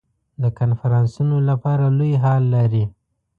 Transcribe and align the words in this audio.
د 0.41 0.43
کنفرانسونو 0.59 1.37
لپاره 1.49 1.85
لوی 1.97 2.13
هال 2.23 2.43
لري. 2.55 2.85